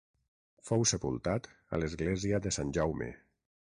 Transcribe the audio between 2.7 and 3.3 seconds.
Jaume.